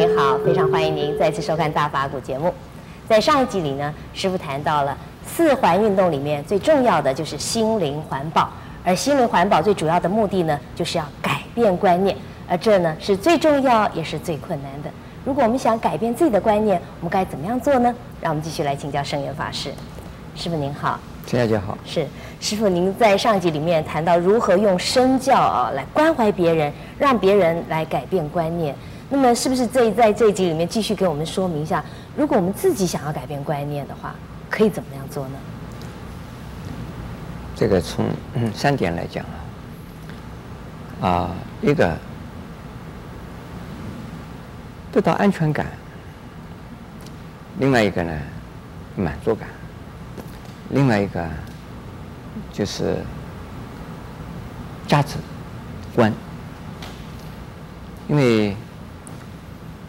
[0.00, 2.54] 您好，非常欢迎您再次收看《大法古》节目。
[3.06, 8.48] 在上一集里呢，师傅谈到了四环运动里面最重要的就是心灵环保，
[8.82, 12.16] 而心灵环保最主要的目的呢，就是要改变观念，
[12.48, 14.88] 而这呢是最重要也是最困难的。
[15.22, 17.94] 如果我们想改变自己的观念，我们该怎么样做呢？
[18.22, 19.70] 让我们继续来请教圣严法师。
[20.34, 20.98] 师傅您好。
[21.26, 22.06] 陈小姐好，是
[22.40, 28.74] 师傅，您在上集里面谈到如何用身教啊来关怀别人，让别人来改变观念。
[29.10, 31.84] 那么，是不是这在这一集里面继续给我们说明一下，
[32.16, 34.14] 如果我们自己想要改变观念的话，
[34.48, 35.34] 可以怎么样做呢？
[37.56, 38.06] 这个从
[38.54, 39.24] 三点来讲
[41.00, 41.30] 啊，啊
[41.60, 41.98] 一个
[44.92, 45.66] 得到安全感，
[47.58, 48.16] 另外一个呢
[48.96, 49.48] 满足感。
[50.70, 51.28] 另外一个
[52.52, 52.96] 就是
[54.86, 55.16] 价值
[55.94, 56.12] 观，
[58.08, 58.56] 因为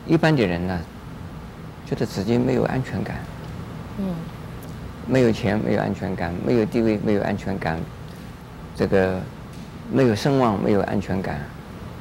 [0.08, 0.80] 一般的人呢，
[1.86, 3.16] 觉得自己没有安全感，
[4.00, 4.14] 嗯，
[5.08, 7.80] 没有钱没有安全感，没有地位没有安全感，
[8.76, 9.20] 这个
[9.92, 11.40] 没有声望没有安全感，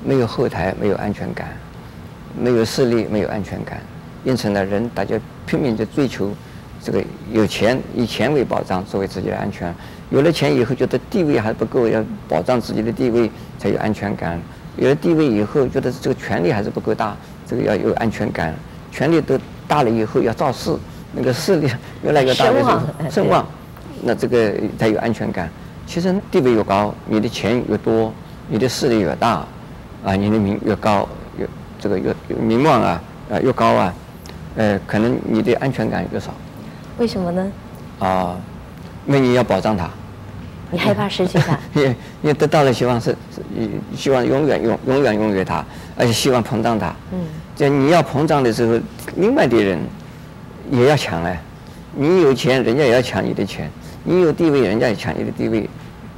[0.04, 1.48] 没有后台没有安全感，
[2.38, 3.80] 没有势力没有安全感，
[4.24, 6.32] 因此呢，人大家拼命的追求。
[6.82, 9.70] 这个有钱以钱为保障，作为自己的安全；
[10.08, 14.38] 有了钱以后，觉得地位还不够，要保障自己的地位才有安全感；
[14.78, 17.14] 有了地位以后，觉得这个权力还是不够大，
[17.50, 18.52] 这个要有安全感；
[18.92, 20.72] 权力都大了以后，要造势，
[21.12, 21.68] 那个势力
[22.04, 23.44] 越来越大的时候，声望，
[24.04, 25.50] 那这个才有安全感。
[25.84, 28.12] 其实地位越高，你的钱越多，
[28.46, 29.44] 你的势力越大，
[30.04, 31.48] 啊，你的名越高，越
[31.80, 33.02] 这个越名望啊
[33.32, 33.92] 啊越高啊，
[34.54, 36.32] 呃，可能你的安全感越少。
[36.98, 37.52] 为什么呢？
[37.98, 38.36] 啊，
[39.06, 39.90] 因为你要保障他，
[40.70, 43.42] 你害怕失去他， 你你得到了希望是是，
[43.96, 45.64] 希望永远永永远拥有他，
[45.96, 46.94] 而且希望膨胀他。
[47.12, 47.18] 嗯，
[47.56, 48.78] 就你要膨胀的时候，
[49.16, 49.78] 另外的人
[50.70, 51.40] 也要抢哎，
[51.94, 53.66] 你有钱，人家也要抢你的钱；
[54.04, 55.62] 你有地位，人家也抢你的地位；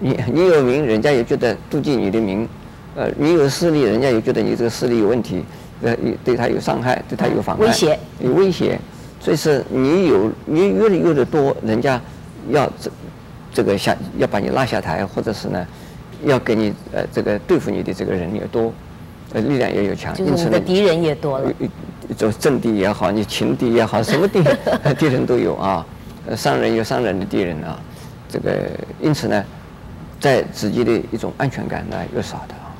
[0.00, 2.46] 你你有名，人家也觉得妒忌你的名；
[2.94, 5.44] 呃，你有势力，人家也觉得你这个势力有问题，
[5.82, 8.78] 呃，对他有伤害，对他有妨碍，威胁，有威胁。
[9.18, 12.00] 所以是你有你越来越的多，人家
[12.50, 12.70] 要
[13.52, 15.66] 这这个下要把你拉下台，或者是呢，
[16.24, 18.72] 要给你呃这个对付你的这个人也多，
[19.32, 21.52] 呃力量也有强，因此呢敌人也多了。
[22.16, 24.42] 就政敌也好，你情敌也好， 什么敌
[24.98, 25.86] 敌人都有啊，
[26.36, 27.78] 商人有商人的敌人啊，
[28.28, 28.70] 这个
[29.00, 29.44] 因此呢，
[30.18, 32.74] 在自己的一种安全感呢又少的啊，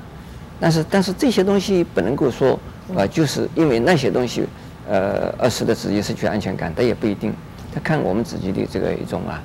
[0.59, 2.59] 但是但是这些东西不能够说
[2.97, 4.45] 啊，就是因为那些东西。
[4.91, 7.33] 呃，而使得自己失去安全感，但也不一定。
[7.73, 9.41] 他看我们自己的这个一种啊，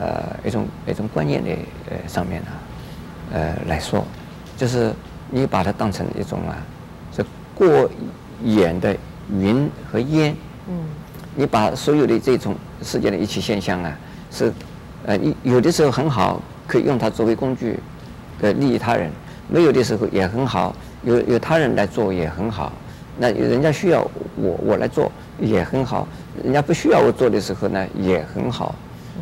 [0.00, 1.50] 呃，一种一种观念的
[1.90, 2.56] 呃上面啊，
[3.34, 4.02] 呃来说，
[4.56, 4.92] 就是
[5.30, 6.56] 你把它当成一种啊，
[7.14, 7.22] 是
[7.54, 7.88] 过
[8.42, 8.96] 眼的
[9.30, 10.34] 云和烟。
[10.66, 10.74] 嗯。
[11.36, 13.96] 你把所有的这种世界的一切现象啊，
[14.32, 14.52] 是
[15.04, 17.78] 呃，有的时候很好，可以用它作为工具，
[18.40, 19.08] 呃，利益他人；
[19.48, 20.74] 没有的时候也很好，
[21.04, 22.72] 有有他人来做也很好。
[23.16, 24.00] 那人家需要
[24.34, 26.08] 我我来做也很好，
[26.42, 28.74] 人家不需要我做的时候呢也很好。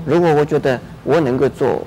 [0.06, 1.82] 如果我觉得我能够做，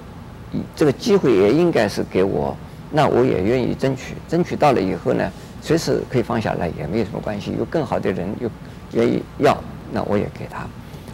[0.76, 2.56] 这个机会也应该是给我，
[2.92, 4.16] 那我也愿意争取。
[4.28, 7.56] 争取到了以后呢，随时可以放下来也没有什么关系。
[7.58, 8.50] 有更好的人又
[8.94, 9.58] 愿意要，
[9.92, 10.66] 那我也给他。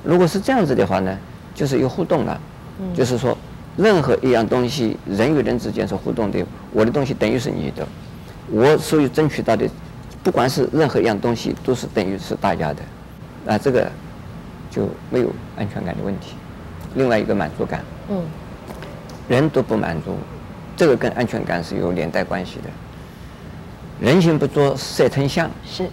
[0.03, 1.17] 如果是这样子的话呢，
[1.53, 2.39] 就是有互动了。
[2.93, 3.35] 就是说，
[3.75, 6.45] 任何一样东西，人与人之间是互动的。
[6.71, 7.87] 我的东西等于是你的，
[8.51, 9.67] 我所有争取到的。
[10.23, 12.81] 不管是任何一样东西，都是等于是大家的，
[13.45, 13.89] 那这个
[14.69, 16.35] 就没有安全感的问题。
[16.95, 18.23] 另外一个满足感，嗯，
[19.27, 20.17] 人都不满足，
[20.75, 22.69] 这个跟安全感是有连带关系的。
[23.99, 25.87] 人心不足蛇吞象，是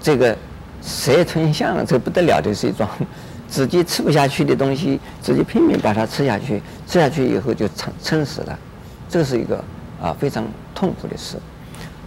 [0.00, 0.36] 这个
[0.80, 2.86] 蛇吞象，这不得了的是一种
[3.48, 8.58] 自己吃不下去的东西，自己拼命把它吃下去，吃下去以后就撑撑死了，
[9.08, 9.62] 这是一个
[10.00, 11.36] 啊非常痛苦的事。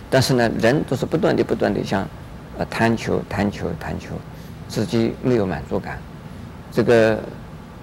[0.10, 2.08] 但是呢，人都是不断的、不断的向，
[2.58, 4.10] 呃，贪求、贪求、贪求，
[4.68, 5.98] 自己没有满足感。
[6.72, 7.20] 这个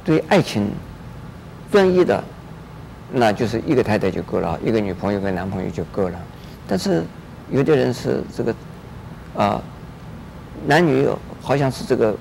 [0.08, 0.70] 对爱情
[1.70, 2.24] 专一的，
[3.12, 6.18] 那就是一个太太就够了，一个女朋友、跟男朋友就够了。
[6.66, 7.02] 但是
[7.50, 8.54] 有的人是这个，
[9.36, 9.62] 啊，
[10.66, 11.06] 男女
[11.42, 12.16] 好像是这个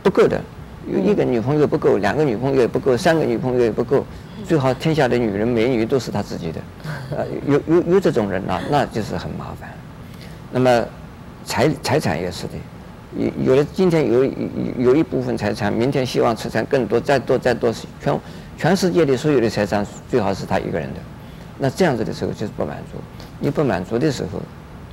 [0.00, 0.40] 不够的，
[0.86, 4.06] 有一个女朋友不够，两个女朋友也不够，三个女朋友也不够。
[4.46, 6.60] 最好天下的女人美女都是他自己的，
[7.16, 9.68] 呃，有有有这种人啊，那就是很麻烦。
[10.52, 10.86] 那么
[11.44, 12.52] 财财产也是的，
[13.16, 14.32] 有有了今天有有
[14.78, 18.20] 有一部分财产，明天希望财产更多，再多再多，全
[18.56, 21.00] 全世界的所有的财产最好是他一个人的。
[21.58, 22.98] 那这样子的时候就是不满足。
[23.38, 24.40] 你不满足的时候，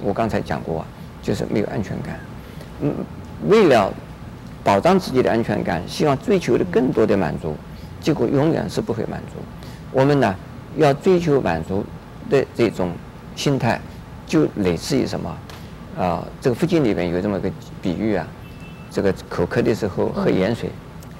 [0.04, 0.86] 我刚才讲过啊，
[1.21, 2.19] 就是没有安全感。
[2.81, 2.94] 嗯，
[3.48, 3.94] 为了
[4.63, 7.56] 保障自己的安全感，希望追求的更多的满足，
[8.01, 9.39] 结果永远是不会满足。
[9.92, 10.36] 我们呢，
[10.75, 11.86] 要追求满足
[12.30, 12.92] 的这种
[13.36, 13.80] 心态，
[14.27, 15.36] 就类似于什么？
[16.00, 17.51] 啊，这个佛经里面有这么个
[17.81, 18.25] 比喻啊，
[18.90, 20.69] 这个口渴的时候喝盐水，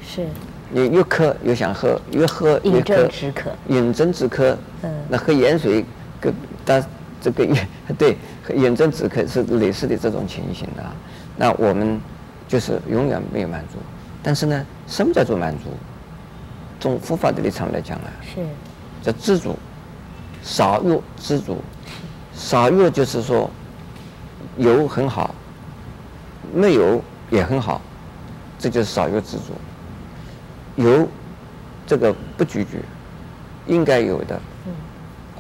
[0.02, 0.26] 是，
[0.72, 4.58] 你越渴越想喝，越喝越渴，饮鸩止渴，饮鸩止渴。
[4.84, 5.84] 嗯，那喝盐水
[6.22, 6.34] 跟
[6.64, 6.82] 但
[7.22, 7.68] 这个也
[7.98, 8.18] 对，
[8.56, 10.96] 饮鸩止渴是类似的这种情形啊。
[11.36, 12.00] 那我们
[12.48, 13.78] 就是永远没有满足，
[14.24, 15.66] 但是呢，什么叫做满足？
[16.80, 18.42] 从佛法的立场来讲啊，是
[19.02, 19.58] 叫知足，
[20.42, 21.58] 少欲知足，
[22.34, 23.52] 少欲就是说
[24.60, 25.34] 有很好，
[26.54, 27.02] 没有
[27.32, 27.82] 也很好，
[28.60, 29.54] 这就是少欲知足。
[30.76, 31.08] 有
[31.88, 32.78] 这个不拒绝，
[33.66, 34.40] 应该有的，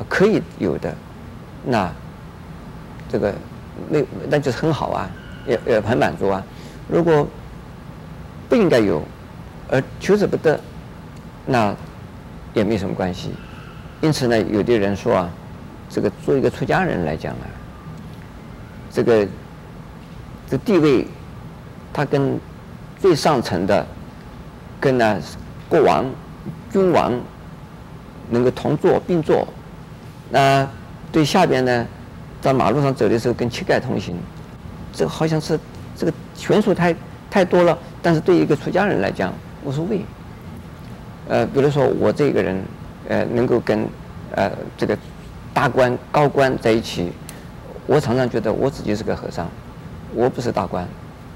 [0.10, 0.92] 可以有的，
[1.64, 1.92] 那
[3.08, 3.34] 这个
[3.88, 5.08] 那那就是很好啊。
[5.48, 6.44] 也也很满足啊！
[6.88, 7.26] 如果
[8.48, 9.02] 不应该有，
[9.70, 10.60] 而求之不得，
[11.46, 11.74] 那
[12.54, 13.32] 也没什么关系。
[14.02, 15.30] 因此呢，有的人说啊，
[15.90, 17.46] 这个做一个出家人来讲啊，
[18.92, 19.28] 这个
[20.50, 21.08] 这地位，
[21.94, 22.40] 他跟
[23.00, 23.86] 最上层的，
[24.80, 25.20] 跟呢
[25.68, 26.06] 国王、
[26.72, 27.14] 君王
[28.30, 29.48] 能够同坐并坐，
[30.30, 30.68] 那
[31.12, 31.86] 对下边呢，
[32.42, 34.16] 在马路上走的时候跟乞丐同行。
[34.92, 35.58] 这个好像是
[35.96, 36.96] 这个悬殊太
[37.30, 39.32] 太多了，但是对一个出家人来讲
[39.64, 40.02] 无所谓。
[41.28, 42.64] 呃，比如说我这个人，
[43.08, 43.88] 呃，能够跟
[44.36, 44.98] 呃这个
[45.54, 47.12] 大官高官在一起，
[47.90, 49.50] 我常常觉得我自己是个和尚，
[50.14, 50.88] 我不是大官，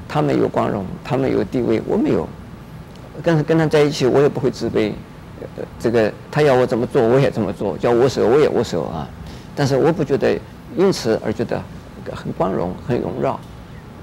[0.08, 2.30] 他们有光荣，他们有地位，我没有。
[3.24, 4.92] 但是跟他在一起，我也不会自卑。
[5.58, 9.10] 呃，这个他要我怎么做，我也这么做；叫我手，我也握手啊。
[9.56, 10.40] 但是我不觉得
[10.78, 11.60] 因此而觉得。
[12.14, 13.40] 很光荣，很荣耀，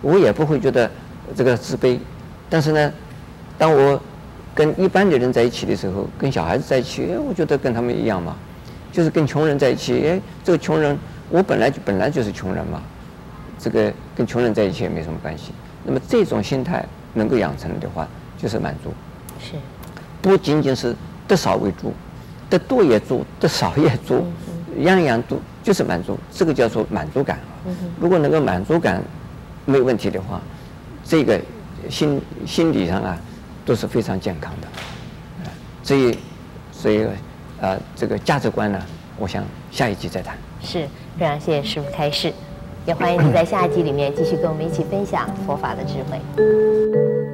[0.01, 0.91] 我也不会觉得
[1.37, 1.99] 这个自卑。
[2.49, 2.93] 但是呢，
[3.59, 4.01] 当我
[4.55, 8.35] 跟一般的人在一起的时候，跟小孩子在一起，哎，我觉得跟他们一样嘛。
[8.91, 10.97] 就是跟穷人在一起，哎，这个穷人，
[11.31, 12.83] 我本来就本来就是穷人嘛。
[13.59, 15.53] 这个跟穷人在一起也没什么关系。
[15.85, 16.85] 那么这种心态
[17.15, 18.07] 能够养成的话，
[18.37, 18.93] 就是满足。
[19.39, 19.57] 是。
[20.23, 20.95] 不仅仅是
[21.27, 21.93] 得少为足，
[22.49, 24.27] 得多也足，得少也足，
[24.79, 26.19] 样样都就是满足。
[26.31, 27.39] 这个叫做满足感。
[27.99, 29.03] 如果能够满足感
[29.67, 30.41] 没问题的话，
[31.05, 31.41] 这个
[31.89, 33.19] 心心理上啊
[33.65, 34.69] 都是非常健康的。
[35.83, 36.19] 所以，
[36.73, 37.07] 所以
[37.61, 38.83] 啊，这个价值观呢，
[39.21, 40.37] 我想下一集再谈。
[40.63, 40.89] 是，
[41.19, 42.33] 非常谢谢师傅开示，
[42.87, 47.30] 也欢迎你在下一集里面继续跟我们一起分享佛法的智慧。